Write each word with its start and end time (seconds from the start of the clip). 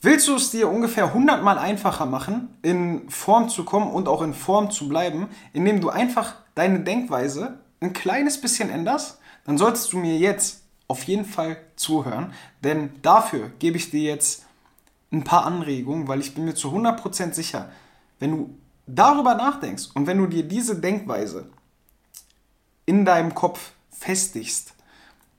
Willst 0.00 0.28
du 0.28 0.36
es 0.36 0.50
dir 0.50 0.68
ungefähr 0.68 1.06
100 1.06 1.42
Mal 1.42 1.58
einfacher 1.58 2.06
machen, 2.06 2.56
in 2.62 3.10
Form 3.10 3.48
zu 3.48 3.64
kommen 3.64 3.90
und 3.90 4.06
auch 4.06 4.22
in 4.22 4.32
Form 4.32 4.70
zu 4.70 4.88
bleiben, 4.88 5.28
indem 5.52 5.80
du 5.80 5.88
einfach 5.90 6.36
deine 6.54 6.80
Denkweise 6.80 7.58
ein 7.80 7.92
kleines 7.92 8.40
bisschen 8.40 8.70
änderst, 8.70 9.18
dann 9.44 9.58
solltest 9.58 9.92
du 9.92 9.98
mir 9.98 10.16
jetzt 10.16 10.62
auf 10.86 11.02
jeden 11.04 11.24
Fall 11.24 11.56
zuhören, 11.74 12.32
denn 12.62 12.90
dafür 13.02 13.50
gebe 13.58 13.76
ich 13.76 13.90
dir 13.90 14.02
jetzt 14.02 14.44
ein 15.10 15.24
paar 15.24 15.44
Anregungen, 15.44 16.06
weil 16.06 16.20
ich 16.20 16.34
bin 16.34 16.44
mir 16.44 16.54
zu 16.54 16.68
100% 16.68 17.32
sicher, 17.32 17.70
wenn 18.20 18.30
du 18.30 18.54
darüber 18.86 19.34
nachdenkst 19.34 19.88
und 19.94 20.06
wenn 20.06 20.18
du 20.18 20.26
dir 20.26 20.44
diese 20.44 20.76
Denkweise 20.76 21.48
in 22.86 23.04
deinem 23.04 23.34
Kopf 23.34 23.72
festigst, 23.90 24.74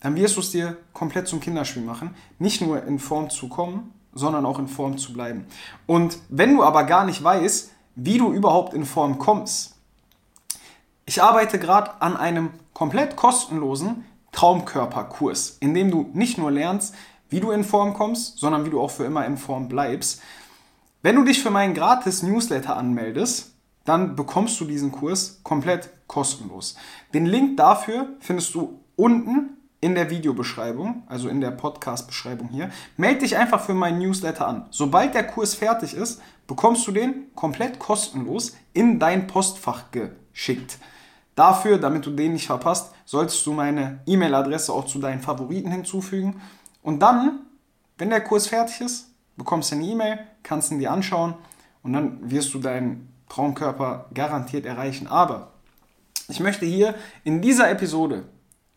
dann 0.02 0.16
wirst 0.16 0.36
du 0.36 0.42
es 0.42 0.52
dir 0.52 0.78
komplett 0.94 1.28
zum 1.28 1.40
Kinderspiel 1.40 1.82
machen, 1.82 2.16
nicht 2.40 2.62
nur 2.62 2.84
in 2.84 3.00
Form 3.00 3.30
zu 3.30 3.48
kommen, 3.50 3.94
sondern 4.14 4.46
auch 4.46 4.60
in 4.60 4.68
Form 4.68 4.98
zu 4.98 5.14
bleiben. 5.14 5.46
Und 5.86 6.18
wenn 6.30 6.56
du 6.56 6.64
aber 6.64 6.84
gar 6.84 7.06
nicht 7.06 7.24
weißt, 7.24 7.72
wie 7.96 8.18
du 8.18 8.32
überhaupt 8.32 8.74
in 8.74 8.86
Form 8.86 9.20
kommst, 9.20 9.76
ich 11.06 11.22
arbeite 11.22 11.60
gerade 11.60 12.02
an 12.02 12.18
einem 12.18 12.52
komplett 12.74 13.16
kostenlosen 13.16 14.06
Traumkörperkurs, 14.32 15.58
in 15.60 15.74
dem 15.74 15.92
du 15.92 16.10
nicht 16.14 16.38
nur 16.38 16.52
lernst, 16.52 16.94
wie 17.30 17.40
du 17.40 17.52
in 17.52 17.64
Form 17.64 17.94
kommst, 17.94 18.38
sondern 18.38 18.66
wie 18.66 18.70
du 18.70 18.80
auch 18.80 18.92
für 18.92 19.06
immer 19.06 19.26
in 19.26 19.38
Form 19.38 19.68
bleibst. 19.68 20.22
Wenn 21.02 21.16
du 21.16 21.24
dich 21.24 21.42
für 21.42 21.50
meinen 21.50 21.74
gratis 21.74 22.24
Newsletter 22.24 22.76
anmeldest, 22.76 23.54
dann 23.86 24.16
bekommst 24.16 24.60
du 24.60 24.66
diesen 24.66 24.92
Kurs 24.92 25.40
komplett 25.44 25.90
kostenlos. 26.08 26.76
Den 27.14 27.26
Link 27.26 27.58
dafür 27.58 28.08
findest 28.20 28.54
du 28.54 28.80
unten 28.96 29.58
in 29.82 29.96
der 29.96 30.10
Videobeschreibung, 30.10 31.04
also 31.08 31.30
in 31.30 31.42
der 31.42 31.52
Podcast-Beschreibung 31.52 32.50
hier. 32.50 32.70
Melde 32.98 33.22
dich 33.22 33.38
einfach 33.38 33.62
für 33.62 33.74
meinen 33.74 34.00
Newsletter 34.00 34.48
an. 34.48 34.66
Sobald 34.72 35.14
der 35.14 35.26
Kurs 35.26 35.56
fertig 35.56 35.94
ist, 35.94 36.22
bekommst 36.48 36.86
du 36.88 36.92
den 36.92 37.34
komplett 37.36 37.80
kostenlos 37.80 38.58
in 38.74 39.00
dein 39.00 39.28
Postfach 39.28 39.86
geschickt. 39.92 40.80
Dafür, 41.36 41.78
damit 41.78 42.06
du 42.06 42.12
den 42.12 42.34
nicht 42.34 42.48
verpasst, 42.48 42.94
solltest 43.06 43.46
du 43.46 43.54
meine 43.54 44.02
E-Mail-Adresse 44.06 44.74
auch 44.74 44.86
zu 44.86 45.00
deinen 45.00 45.22
Favoriten 45.22 45.72
hinzufügen. 45.72 46.42
Und 46.82 47.00
dann, 47.00 47.42
wenn 47.98 48.10
der 48.10 48.22
Kurs 48.22 48.48
fertig 48.48 48.82
ist, 48.82 49.14
bekommst 49.38 49.72
du 49.72 49.76
eine 49.76 49.86
E-Mail, 49.86 50.20
kannst 50.44 50.72
ihn 50.72 50.80
dir 50.80 50.92
anschauen 50.92 51.36
und 51.84 51.94
dann 51.94 52.30
wirst 52.30 52.54
du 52.54 52.60
deinen 52.60 53.14
Traumkörper 53.30 54.10
garantiert 54.14 54.66
erreichen. 54.66 55.08
Aber 55.08 55.54
ich 56.28 56.42
möchte 56.42 56.66
hier 56.66 56.96
in 57.24 57.42
dieser 57.42 57.70
Episode 57.70 58.26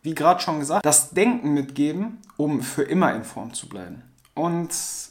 wie 0.03 0.15
gerade 0.15 0.41
schon 0.41 0.59
gesagt, 0.59 0.85
das 0.85 1.11
Denken 1.11 1.55
mitgeben, 1.55 2.19
um 2.37 2.63
für 2.63 2.83
immer 2.83 3.15
in 3.15 3.25
Form 3.25 3.55
zu 3.55 3.69
bleiben. 3.69 4.03
Und 4.35 4.71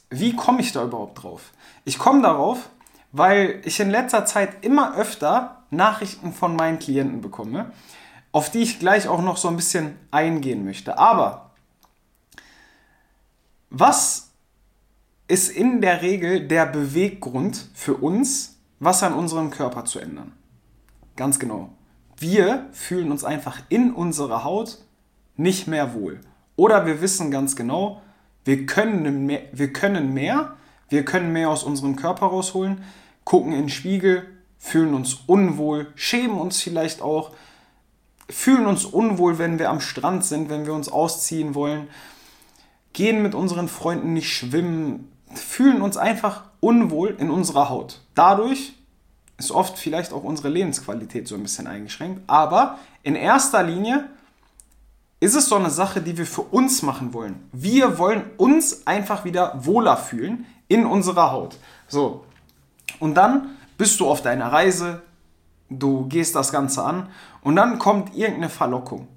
wie 0.09 0.36
komme 0.36 0.61
ich 0.61 0.73
da 0.73 0.83
überhaupt 0.83 1.23
drauf? 1.23 1.52
Ich 1.86 1.98
komme 1.98 2.22
darauf, 2.22 2.70
weil 3.11 3.61
ich 3.64 3.80
in 3.80 3.89
letzter 3.89 4.25
Zeit 4.25 4.64
immer 4.64 4.95
öfter 4.98 5.64
Nachrichten 5.70 6.33
von 6.33 6.56
meinen 6.56 6.80
Klienten 6.80 7.22
bekomme, 7.22 7.72
auf 8.33 8.50
die 8.50 8.59
ich 8.59 8.80
gleich 8.80 9.08
auch 9.08 9.22
noch 9.22 9.38
so 9.38 9.48
ein 9.48 9.56
bisschen 9.56 9.98
eingehen 10.11 10.66
möchte. 10.66 10.98
Aber 10.98 11.52
was 13.70 14.31
ist 15.28 15.50
in 15.50 15.80
der 15.80 16.02
Regel 16.02 16.48
der 16.48 16.66
Beweggrund 16.66 17.70
für 17.73 17.95
uns, 17.95 18.58
was 18.80 19.03
an 19.03 19.14
unserem 19.14 19.50
Körper 19.52 19.86
zu 19.86 20.00
ändern? 20.00 20.33
Ganz 21.16 21.39
genau 21.39 21.70
wir 22.22 22.67
fühlen 22.72 23.11
uns 23.11 23.23
einfach 23.23 23.59
in 23.69 23.94
unserer 23.94 24.44
Haut 24.44 24.80
nicht 25.38 25.67
mehr 25.67 25.94
wohl. 25.94 26.22
Oder 26.55 26.86
wir 26.86 27.02
wissen 27.02 27.31
ganz 27.31 27.55
genau, 27.55 28.02
wir 28.45 28.66
können 28.66 29.25
mehr, 29.25 29.41
wir 29.52 29.73
können 29.73 30.14
mehr, 30.14 30.55
wir 30.89 31.05
können 31.05 31.33
mehr 31.33 31.49
aus 31.49 31.64
unserem 31.64 31.95
Körper 31.95 32.27
rausholen, 32.27 32.83
gucken 33.23 33.53
in 33.53 33.61
den 33.61 33.69
Spiegel, 33.69 34.27
fühlen 34.58 34.94
uns 34.94 35.16
unwohl, 35.25 35.88
schämen 35.95 36.38
uns 36.38 36.61
vielleicht 36.61 37.02
auch, 37.02 37.31
fühlen 38.30 38.65
uns 38.65 38.86
unwohl, 38.86 39.39
wenn 39.39 39.60
wir 39.60 39.70
am 39.70 39.80
Strand 39.80 40.23
sind, 40.23 40.49
wenn 40.49 40.65
wir 40.65 40.73
uns 40.73 40.89
ausziehen 40.89 41.55
wollen, 41.55 41.87
gehen 42.93 43.21
mit 43.23 43.36
unseren 43.36 43.67
Freunden 43.67 44.14
nicht 44.14 44.31
schwimmen, 44.31 45.11
fühlen 45.33 45.81
uns 45.81 45.98
einfach 45.98 46.43
unwohl 46.60 47.15
in 47.20 47.31
unserer 47.31 47.70
Haut. 47.70 48.02
Dadurch 48.15 48.73
ist 49.46 49.52
oft 49.52 49.78
vielleicht 49.78 50.14
auch 50.14 50.24
unsere 50.24 50.50
Lebensqualität 50.50 51.28
so 51.28 51.36
ein 51.36 51.44
bisschen 51.44 51.68
eingeschränkt. 51.68 52.22
Aber 52.28 52.78
in 53.04 53.16
erster 53.16 53.64
Linie 53.64 54.10
ist 55.20 55.36
es 55.36 55.48
so 55.48 55.56
eine 55.56 55.70
Sache, 55.70 56.02
die 56.02 56.18
wir 56.18 56.26
für 56.26 56.42
uns 56.42 56.82
machen 56.82 57.14
wollen. 57.14 57.48
Wir 57.52 57.98
wollen 57.98 58.24
uns 58.38 58.86
einfach 58.86 59.26
wieder 59.26 59.66
wohler 59.66 59.98
fühlen 59.98 60.46
in 60.68 60.86
unserer 60.86 61.32
Haut. 61.32 61.58
So. 61.88 62.26
Und 63.00 63.16
dann 63.16 63.58
bist 63.78 64.00
du 64.00 64.08
auf 64.08 64.22
deiner 64.22 64.52
Reise, 64.52 65.02
du 65.70 66.08
gehst 66.08 66.36
das 66.36 66.52
Ganze 66.52 66.84
an 66.84 67.10
und 67.42 67.56
dann 67.56 67.80
kommt 67.80 68.16
irgendeine 68.16 68.50
Verlockung. 68.50 69.08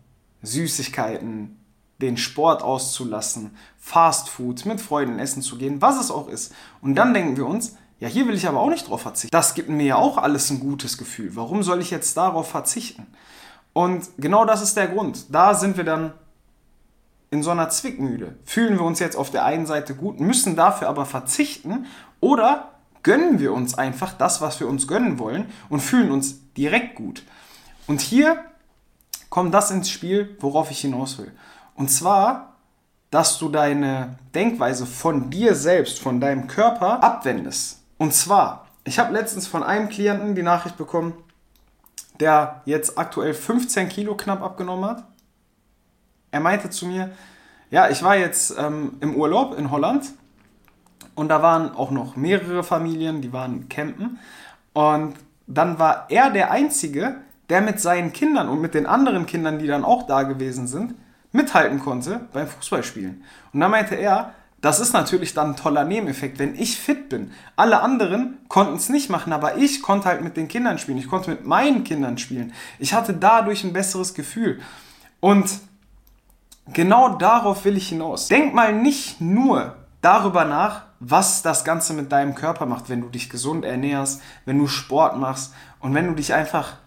Süßigkeiten, 0.43 1.59
den 2.01 2.17
Sport 2.17 2.63
auszulassen, 2.63 3.57
Fast 3.79 4.29
Food, 4.29 4.67
mit 4.67 4.81
Freunden 4.81 5.19
essen 5.19 5.43
zu 5.43 5.57
gehen, 5.57 5.81
was 5.81 6.01
es 6.01 6.11
auch 6.11 6.29
ist. 6.29 6.55
Und 6.81 6.95
dann 6.95 7.15
denken 7.15 7.37
wir 7.37 7.47
uns, 7.47 7.77
ja, 8.01 8.09
hier 8.09 8.27
will 8.27 8.35
ich 8.35 8.49
aber 8.49 8.61
auch 8.61 8.71
nicht 8.71 8.89
drauf 8.89 9.03
verzichten. 9.03 9.33
Das 9.33 9.55
gibt 9.55 9.69
mir 9.69 9.87
ja 9.87 9.97
auch 9.97 10.19
alles 10.19 10.51
ein 10.51 10.61
gutes 10.61 10.99
Gefühl. 10.99 11.37
Warum 11.37 11.63
soll 11.63 11.81
ich 11.81 11.91
jetzt 11.91 12.17
darauf 12.17 12.49
verzichten? 12.49 13.07
Und 13.73 14.09
genau 14.19 14.45
das 14.45 14.63
ist 14.63 14.77
der 14.77 14.89
Grund. 14.89 15.27
Da 15.35 15.55
sind 15.55 15.77
wir 15.77 15.85
dann 15.85 16.13
in 17.31 17.43
so 17.43 17.51
einer 17.51 17.69
Zwickmühle. 17.69 18.37
Fühlen 18.45 18.79
wir 18.79 18.85
uns 18.85 19.01
jetzt 19.01 19.17
auf 19.17 19.31
der 19.31 19.45
einen 19.45 19.67
Seite 19.67 19.95
gut, 19.95 20.21
müssen 20.21 20.57
dafür 20.57 20.89
aber 20.89 21.07
verzichten 21.07 21.87
oder 22.21 22.71
gönnen 23.03 23.39
wir 23.39 23.53
uns 23.53 23.77
einfach 23.77 24.13
das, 24.13 24.41
was 24.41 24.61
wir 24.61 24.69
uns 24.69 24.87
gönnen 24.87 25.19
wollen 25.19 25.47
und 25.69 25.81
fühlen 25.81 26.11
uns 26.11 26.53
direkt 26.55 26.95
gut. 26.95 27.23
Und 27.87 28.01
hier 28.01 28.45
kommt 29.31 29.53
das 29.53 29.71
ins 29.71 29.91
Spiel, 29.91 30.37
worauf 30.41 30.71
ich 30.71 30.81
hinaus 30.81 31.19
will. 31.19 31.33
Und 31.75 31.91
zwar, 31.91 32.55
dass 33.11 33.39
du 33.39 33.49
deine 33.49 34.17
Denkweise 34.35 34.87
von 34.87 35.31
dir 35.31 35.55
selbst, 35.55 35.99
von 36.01 36.21
deinem 36.21 36.47
Körper 36.47 37.03
abwendest. 37.03 37.84
Und 38.05 38.13
zwar, 38.13 38.67
ich 38.85 38.99
habe 38.99 39.15
letztens 39.15 39.47
von 39.47 39.63
einem 39.63 39.89
Klienten 39.89 40.35
die 40.35 40.43
Nachricht 40.43 40.77
bekommen, 40.77 41.15
der 42.21 42.61
jetzt 42.67 42.99
aktuell 42.99 43.33
15 43.33 43.89
Kilo 43.89 44.15
knapp 44.15 44.43
abgenommen 44.43 44.85
hat. 44.85 45.05
Er 46.31 46.41
meinte 46.41 46.69
zu 46.69 46.85
mir, 46.85 47.13
ja, 47.71 47.89
ich 47.89 48.03
war 48.03 48.15
jetzt 48.15 48.59
ähm, 48.59 48.99
im 49.01 49.17
Urlaub 49.17 49.57
in 49.59 49.71
Holland 49.71 50.13
und 51.15 51.31
da 51.31 51.41
waren 51.41 51.75
auch 51.75 51.91
noch 51.91 52.15
mehrere 52.15 52.63
Familien, 52.63 53.23
die 53.23 53.33
waren 53.33 53.71
campen. 53.71 54.19
Und 54.75 55.15
dann 55.47 55.79
war 55.79 56.05
er 56.11 56.29
der 56.29 56.51
Einzige, 56.51 57.23
der 57.49 57.63
mit 57.63 57.81
seinen 57.81 58.13
Kindern 58.13 58.51
und 58.51 58.61
mit 58.61 58.75
den 58.75 58.85
anderen 58.85 59.25
Kindern, 59.25 59.59
die 59.59 59.67
dann 59.67 59.83
auch 59.83 60.07
da 60.07 60.25
gewesen 60.25 60.67
sind, 60.67 60.95
mithalten 61.33 61.79
konnte 61.81 62.29
beim 62.35 62.49
Fußballspielen. 62.49 63.25
Und 63.55 63.61
da 63.61 63.71
meinte 63.71 63.95
er, 63.95 64.35
das 64.65 64.81
ist 64.81 64.95
natürlich 64.95 65.35
dann 65.35 65.51
ein 65.51 65.57
toller 65.57 65.85
Nebeneffekt, 65.85 66.39
wenn 66.39 66.55
ich 66.55 66.79
fit 66.81 67.11
bin. 67.11 67.33
Alle 67.55 67.83
anderen 67.83 68.39
konnten 68.49 68.77
es 68.77 68.89
nicht 68.89 69.11
machen, 69.11 69.35
aber 69.35 69.59
ich 69.59 69.83
konnte 69.83 70.09
halt 70.09 70.23
mit 70.23 70.39
den 70.39 70.49
Kindern 70.49 70.79
spielen. 70.79 70.97
Ich 70.97 71.07
konnte 71.07 71.29
mit 71.29 71.45
meinen 71.45 71.85
Kindern 71.85 72.17
spielen. 72.17 72.55
Ich 72.79 72.95
hatte 72.95 73.13
dadurch 73.13 73.63
ein 73.63 73.75
besseres 73.75 74.15
Gefühl. 74.15 74.61
Und 75.21 75.51
genau 76.73 77.11
darauf 77.11 77.67
will 77.67 77.77
ich 77.77 77.91
hinaus. 77.91 78.29
Denk 78.29 78.55
mal 78.55 78.73
nicht 78.73 79.21
nur 79.21 79.77
darüber 80.01 80.47
nach, 80.47 80.85
was 80.99 81.43
das 81.43 81.67
Ganze 81.67 81.93
mit 81.93 82.11
deinem 82.11 82.35
Körper 82.35 82.65
macht, 82.65 82.89
wenn 82.89 83.03
du 83.03 83.11
dich 83.11 83.29
gesund 83.29 83.67
ernährst, 83.67 84.23
wenn 84.47 84.59
du 84.59 84.67
Sport 84.67 85.19
machst 85.19 85.53
und 85.81 85.93
wenn 85.93 86.07
du 86.07 86.15
dich 86.15 86.33
einfach 86.33 86.79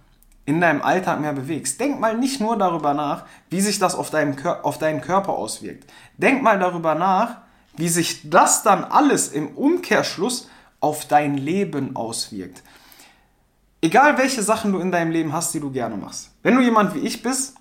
in 0.46 0.62
deinem 0.62 0.82
Alltag 0.82 1.20
mehr 1.20 1.34
bewegst. 1.34 1.80
Denk 1.80 2.00
mal 2.00 2.18
nicht 2.18 2.42
nur 2.42 2.58
darüber 2.58 2.96
nach, 2.96 3.26
wie 3.52 3.62
sich 3.62 3.78
das 3.78 3.94
auf, 3.94 4.10
deinem, 4.10 4.36
auf 4.64 4.80
deinen 4.80 5.02
Körper 5.02 5.34
auswirkt. 5.34 5.86
Denk 6.18 6.42
mal 6.42 6.58
darüber 6.58 6.96
nach, 6.96 7.46
wie 7.78 7.88
sich 7.88 8.30
das 8.30 8.64
dann 8.64 8.84
alles 8.84 9.30
im 9.30 9.50
Umkehrschluss 9.50 10.50
auf 10.80 11.08
dein 11.08 11.38
Leben 11.38 11.96
auswirkt. 11.96 12.64
Egal 13.82 14.18
welche 14.18 14.42
Sachen 14.42 14.74
du 14.74 14.80
in 14.80 14.92
deinem 14.92 15.12
Leben 15.12 15.34
hast, 15.34 15.54
die 15.54 15.60
du 15.60 15.72
gerne 15.72 15.96
machst. 15.96 16.32
Wenn 16.44 16.56
du 16.56 16.62
jemand 16.62 16.96
wie 16.96 17.00
ich 17.00 17.22
bist, 17.22 17.56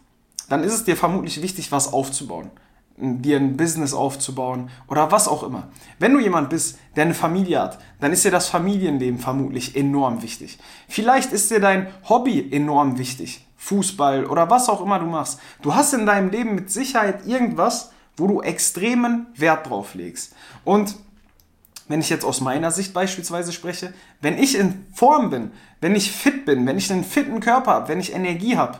dann 0.48 0.64
ist 0.64 0.72
es 0.72 0.84
dir 0.84 0.96
vermutlich 0.96 1.42
wichtig, 1.42 1.70
was 1.72 1.92
aufzubauen. 1.92 2.50
Dir 2.98 3.36
ein 3.36 3.58
Business 3.58 3.92
aufzubauen 3.92 4.70
oder 4.88 5.12
was 5.12 5.28
auch 5.28 5.42
immer. 5.42 5.68
Wenn 5.98 6.14
du 6.14 6.20
jemand 6.20 6.48
bist, 6.48 6.78
der 6.94 7.04
eine 7.04 7.12
Familie 7.12 7.60
hat, 7.60 7.78
dann 8.00 8.12
ist 8.12 8.24
dir 8.24 8.30
das 8.30 8.48
Familienleben 8.48 9.18
vermutlich 9.18 9.76
enorm 9.76 10.22
wichtig. 10.22 10.58
Vielleicht 10.88 11.32
ist 11.32 11.50
dir 11.50 11.60
dein 11.60 11.88
Hobby 12.08 12.50
enorm 12.50 12.96
wichtig. 12.96 13.46
Fußball 13.58 14.24
oder 14.24 14.48
was 14.48 14.70
auch 14.70 14.80
immer 14.80 14.98
du 14.98 15.06
machst. 15.06 15.40
Du 15.60 15.74
hast 15.74 15.92
in 15.92 16.06
deinem 16.06 16.30
Leben 16.30 16.54
mit 16.54 16.70
Sicherheit 16.70 17.26
irgendwas, 17.26 17.90
wo 18.16 18.26
du 18.26 18.40
extremen 18.40 19.26
Wert 19.34 19.68
drauf 19.68 19.94
legst. 19.94 20.34
Und 20.64 20.96
wenn 21.88 22.00
ich 22.00 22.10
jetzt 22.10 22.24
aus 22.24 22.40
meiner 22.40 22.70
Sicht 22.70 22.92
beispielsweise 22.92 23.52
spreche, 23.52 23.92
wenn 24.20 24.38
ich 24.38 24.58
in 24.58 24.86
Form 24.92 25.30
bin, 25.30 25.52
wenn 25.80 25.94
ich 25.94 26.10
fit 26.10 26.44
bin, 26.44 26.66
wenn 26.66 26.78
ich 26.78 26.90
einen 26.90 27.04
fitten 27.04 27.40
Körper 27.40 27.72
habe, 27.72 27.88
wenn 27.88 28.00
ich 28.00 28.12
Energie 28.12 28.56
habe, 28.56 28.78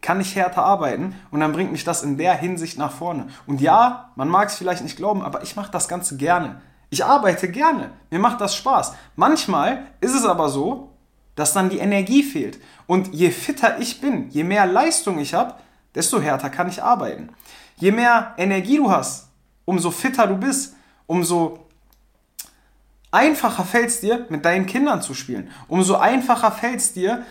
kann 0.00 0.20
ich 0.20 0.34
härter 0.34 0.64
arbeiten 0.64 1.14
und 1.30 1.40
dann 1.40 1.52
bringt 1.52 1.72
mich 1.72 1.84
das 1.84 2.02
in 2.02 2.16
der 2.16 2.34
Hinsicht 2.34 2.78
nach 2.78 2.92
vorne. 2.92 3.28
Und 3.46 3.60
ja, 3.60 4.10
man 4.16 4.28
mag 4.28 4.48
es 4.48 4.56
vielleicht 4.56 4.82
nicht 4.82 4.96
glauben, 4.96 5.22
aber 5.22 5.42
ich 5.42 5.56
mache 5.56 5.70
das 5.70 5.88
Ganze 5.88 6.16
gerne. 6.16 6.60
Ich 6.88 7.04
arbeite 7.04 7.50
gerne. 7.50 7.90
Mir 8.10 8.18
macht 8.18 8.40
das 8.40 8.56
Spaß. 8.56 8.94
Manchmal 9.14 9.86
ist 10.00 10.14
es 10.14 10.24
aber 10.24 10.48
so, 10.48 10.90
dass 11.36 11.52
dann 11.52 11.70
die 11.70 11.78
Energie 11.78 12.22
fehlt. 12.22 12.58
Und 12.86 13.14
je 13.14 13.30
fitter 13.30 13.78
ich 13.78 14.00
bin, 14.00 14.28
je 14.30 14.42
mehr 14.42 14.66
Leistung 14.66 15.18
ich 15.18 15.34
habe, 15.34 15.54
desto 15.94 16.20
härter 16.20 16.50
kann 16.50 16.68
ich 16.68 16.82
arbeiten. 16.82 17.30
Je 17.80 17.90
mehr 17.90 18.34
Energie 18.36 18.76
du 18.76 18.90
hast, 18.90 19.28
umso 19.64 19.90
fitter 19.90 20.26
du 20.26 20.36
bist, 20.36 20.76
umso 21.06 21.66
einfacher 23.10 23.64
fällt 23.64 23.88
es 23.88 24.00
dir, 24.00 24.26
mit 24.28 24.44
deinen 24.44 24.66
Kindern 24.66 25.02
zu 25.02 25.14
spielen. 25.14 25.50
Umso 25.66 25.96
einfacher 25.96 26.52
fällt 26.52 26.76
es 26.76 26.92
dir, 26.92 27.24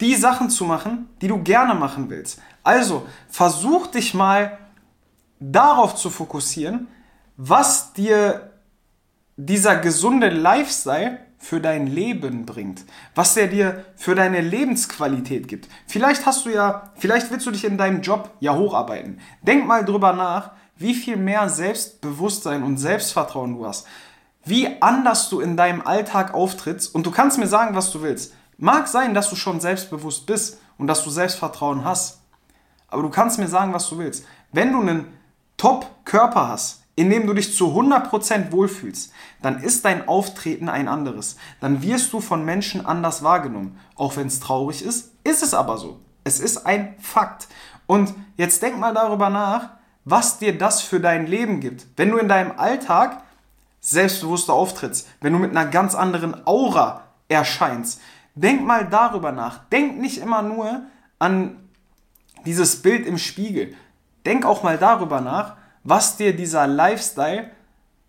die 0.00 0.14
Sachen 0.14 0.48
zu 0.48 0.64
machen, 0.64 1.08
die 1.20 1.28
du 1.28 1.42
gerne 1.42 1.74
machen 1.74 2.08
willst. 2.08 2.40
Also 2.62 3.06
versuch 3.28 3.88
dich 3.88 4.14
mal 4.14 4.58
darauf 5.40 5.94
zu 5.96 6.10
fokussieren, 6.10 6.88
was 7.36 7.92
dir 7.92 8.52
dieser 9.36 9.76
gesunde 9.76 10.30
Lifestyle 10.30 11.18
für 11.46 11.60
dein 11.60 11.86
Leben 11.86 12.44
bringt, 12.44 12.84
was 13.14 13.34
der 13.34 13.46
dir 13.46 13.84
für 13.94 14.16
deine 14.16 14.40
Lebensqualität 14.40 15.46
gibt. 15.46 15.68
Vielleicht 15.86 16.26
hast 16.26 16.44
du 16.44 16.50
ja, 16.50 16.90
vielleicht 16.96 17.30
willst 17.30 17.46
du 17.46 17.52
dich 17.52 17.64
in 17.64 17.78
deinem 17.78 18.02
Job 18.02 18.30
ja 18.40 18.56
hocharbeiten. 18.56 19.20
Denk 19.42 19.64
mal 19.64 19.84
drüber 19.84 20.12
nach, 20.12 20.50
wie 20.74 20.92
viel 20.92 21.16
mehr 21.16 21.48
Selbstbewusstsein 21.48 22.64
und 22.64 22.78
Selbstvertrauen 22.78 23.56
du 23.56 23.64
hast, 23.64 23.86
wie 24.44 24.82
anders 24.82 25.28
du 25.28 25.38
in 25.38 25.56
deinem 25.56 25.86
Alltag 25.86 26.34
auftrittst 26.34 26.92
und 26.92 27.06
du 27.06 27.12
kannst 27.12 27.38
mir 27.38 27.46
sagen, 27.46 27.76
was 27.76 27.92
du 27.92 28.02
willst. 28.02 28.34
Mag 28.58 28.88
sein, 28.88 29.14
dass 29.14 29.30
du 29.30 29.36
schon 29.36 29.60
selbstbewusst 29.60 30.26
bist 30.26 30.58
und 30.78 30.88
dass 30.88 31.04
du 31.04 31.10
Selbstvertrauen 31.10 31.84
hast, 31.84 32.22
aber 32.88 33.02
du 33.02 33.08
kannst 33.08 33.38
mir 33.38 33.46
sagen, 33.46 33.72
was 33.72 33.88
du 33.88 33.98
willst. 33.98 34.24
Wenn 34.50 34.72
du 34.72 34.80
einen 34.80 35.16
Top-Körper 35.58 36.48
hast, 36.48 36.82
in 36.96 37.10
dem 37.10 37.26
du 37.26 37.34
dich 37.34 37.54
zu 37.54 37.68
100% 37.78 38.50
wohlfühlst, 38.50 39.12
dann 39.42 39.62
ist 39.62 39.84
dein 39.84 40.08
Auftreten 40.08 40.68
ein 40.68 40.88
anderes. 40.88 41.36
Dann 41.60 41.82
wirst 41.82 42.12
du 42.12 42.20
von 42.20 42.44
Menschen 42.44 42.84
anders 42.84 43.22
wahrgenommen. 43.22 43.78
Auch 43.94 44.16
wenn 44.16 44.26
es 44.26 44.40
traurig 44.40 44.82
ist, 44.82 45.12
ist 45.22 45.42
es 45.42 45.52
aber 45.54 45.76
so. 45.76 46.00
Es 46.24 46.40
ist 46.40 46.66
ein 46.66 46.94
Fakt. 46.98 47.48
Und 47.86 48.14
jetzt 48.36 48.62
denk 48.62 48.78
mal 48.78 48.94
darüber 48.94 49.28
nach, 49.28 49.68
was 50.04 50.38
dir 50.38 50.56
das 50.56 50.80
für 50.80 50.98
dein 50.98 51.26
Leben 51.26 51.60
gibt. 51.60 51.86
Wenn 51.96 52.10
du 52.10 52.16
in 52.16 52.28
deinem 52.28 52.58
Alltag 52.58 53.22
selbstbewusster 53.80 54.54
auftrittst, 54.54 55.06
wenn 55.20 55.34
du 55.34 55.38
mit 55.38 55.50
einer 55.50 55.66
ganz 55.66 55.94
anderen 55.94 56.46
Aura 56.46 57.04
erscheinst, 57.28 58.00
denk 58.34 58.64
mal 58.64 58.86
darüber 58.88 59.32
nach. 59.32 59.64
Denk 59.64 59.98
nicht 59.98 60.18
immer 60.18 60.42
nur 60.42 60.82
an 61.18 61.56
dieses 62.46 62.80
Bild 62.82 63.06
im 63.06 63.18
Spiegel. 63.18 63.74
Denk 64.24 64.46
auch 64.46 64.62
mal 64.62 64.78
darüber 64.78 65.20
nach, 65.20 65.56
was 65.88 66.16
dir 66.16 66.34
dieser 66.34 66.66
Lifestyle 66.66 67.50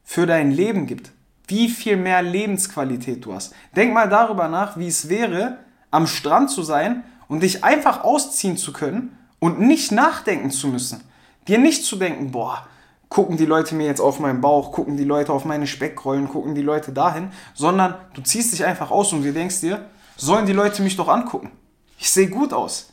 für 0.03 0.25
dein 0.25 0.51
Leben 0.51 0.87
gibt. 0.87 1.11
Wie 1.47 1.69
viel 1.69 1.95
mehr 1.95 2.21
Lebensqualität 2.21 3.23
du 3.23 3.33
hast. 3.33 3.53
Denk 3.75 3.93
mal 3.93 4.09
darüber 4.09 4.47
nach, 4.47 4.77
wie 4.77 4.87
es 4.87 5.09
wäre, 5.09 5.59
am 5.91 6.07
Strand 6.07 6.49
zu 6.49 6.63
sein 6.63 7.03
und 7.27 7.43
dich 7.43 7.63
einfach 7.63 8.03
ausziehen 8.03 8.57
zu 8.57 8.73
können 8.73 9.17
und 9.39 9.59
nicht 9.59 9.91
nachdenken 9.91 10.49
zu 10.49 10.67
müssen. 10.67 11.01
Dir 11.47 11.59
nicht 11.59 11.85
zu 11.85 11.95
denken, 11.95 12.31
boah, 12.31 12.67
gucken 13.09 13.37
die 13.37 13.45
Leute 13.45 13.75
mir 13.75 13.85
jetzt 13.85 14.01
auf 14.01 14.19
meinen 14.19 14.41
Bauch, 14.41 14.71
gucken 14.71 14.97
die 14.97 15.05
Leute 15.05 15.31
auf 15.31 15.45
meine 15.45 15.67
Speckrollen, 15.67 16.27
gucken 16.27 16.55
die 16.55 16.63
Leute 16.63 16.91
dahin, 16.91 17.31
sondern 17.53 17.95
du 18.13 18.21
ziehst 18.21 18.51
dich 18.51 18.65
einfach 18.65 18.91
aus 18.91 19.13
und 19.13 19.23
du 19.23 19.31
denkst 19.31 19.61
dir, 19.61 19.85
sollen 20.17 20.47
die 20.47 20.53
Leute 20.53 20.81
mich 20.81 20.97
doch 20.97 21.07
angucken. 21.07 21.51
Ich 21.99 22.11
sehe 22.11 22.29
gut 22.29 22.53
aus. 22.53 22.91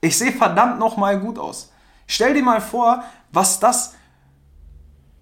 Ich 0.00 0.16
sehe 0.16 0.32
verdammt 0.32 0.78
nochmal 0.78 1.20
gut 1.20 1.38
aus. 1.38 1.70
Stell 2.06 2.34
dir 2.34 2.42
mal 2.42 2.60
vor, 2.60 3.04
was 3.30 3.60
das 3.60 3.94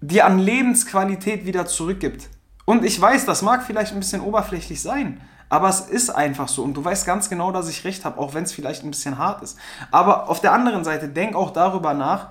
dir 0.01 0.25
an 0.25 0.39
Lebensqualität 0.39 1.45
wieder 1.45 1.67
zurückgibt. 1.67 2.29
Und 2.65 2.83
ich 2.83 2.99
weiß, 2.99 3.25
das 3.25 3.41
mag 3.41 3.63
vielleicht 3.63 3.93
ein 3.93 3.99
bisschen 3.99 4.21
oberflächlich 4.21 4.81
sein, 4.81 5.21
aber 5.49 5.69
es 5.69 5.81
ist 5.81 6.09
einfach 6.09 6.47
so. 6.47 6.63
Und 6.63 6.73
du 6.73 6.83
weißt 6.83 7.05
ganz 7.05 7.29
genau, 7.29 7.51
dass 7.51 7.69
ich 7.69 7.83
recht 7.83 8.05
habe, 8.05 8.19
auch 8.19 8.33
wenn 8.33 8.43
es 8.43 8.53
vielleicht 8.53 8.83
ein 8.83 8.91
bisschen 8.91 9.17
hart 9.17 9.43
ist. 9.43 9.57
Aber 9.91 10.29
auf 10.29 10.41
der 10.41 10.53
anderen 10.53 10.83
Seite, 10.83 11.07
denk 11.07 11.35
auch 11.35 11.51
darüber 11.51 11.93
nach, 11.93 12.29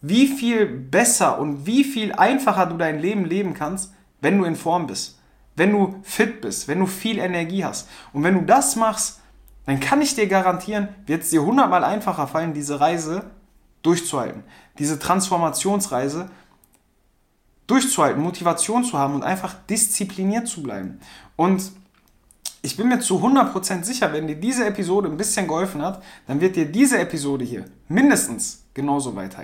wie 0.00 0.26
viel 0.26 0.66
besser 0.66 1.38
und 1.38 1.66
wie 1.66 1.84
viel 1.84 2.12
einfacher 2.12 2.66
du 2.66 2.76
dein 2.76 2.98
Leben 2.98 3.24
leben 3.24 3.54
kannst, 3.54 3.92
wenn 4.20 4.38
du 4.38 4.44
in 4.44 4.56
Form 4.56 4.86
bist, 4.86 5.18
wenn 5.56 5.72
du 5.72 5.96
fit 6.02 6.40
bist, 6.40 6.68
wenn 6.68 6.80
du 6.80 6.86
viel 6.86 7.18
Energie 7.18 7.64
hast. 7.64 7.88
Und 8.12 8.24
wenn 8.24 8.34
du 8.34 8.42
das 8.42 8.76
machst, 8.76 9.20
dann 9.66 9.78
kann 9.78 10.02
ich 10.02 10.14
dir 10.14 10.26
garantieren, 10.26 10.88
wird 11.06 11.22
es 11.22 11.30
dir 11.30 11.42
hundertmal 11.44 11.84
einfacher 11.84 12.26
fallen, 12.26 12.52
diese 12.52 12.80
Reise 12.80 13.24
durchzuhalten. 13.82 14.42
Diese 14.78 14.98
Transformationsreise 14.98 16.30
durchzuhalten, 17.66 18.22
Motivation 18.22 18.84
zu 18.84 18.98
haben 18.98 19.14
und 19.14 19.22
einfach 19.22 19.54
diszipliniert 19.68 20.48
zu 20.48 20.62
bleiben. 20.62 21.00
Und 21.36 21.72
ich 22.62 22.76
bin 22.76 22.88
mir 22.88 23.00
zu 23.00 23.18
100% 23.18 23.84
sicher, 23.84 24.12
wenn 24.12 24.28
dir 24.28 24.36
diese 24.36 24.64
Episode 24.66 25.08
ein 25.08 25.16
bisschen 25.16 25.48
geholfen 25.48 25.82
hat, 25.82 26.02
dann 26.26 26.40
wird 26.40 26.56
dir 26.56 26.66
diese 26.66 26.98
Episode 26.98 27.44
hier 27.44 27.64
mindestens 27.88 28.64
genauso 28.72 29.16
weiterhelfen. 29.16 29.40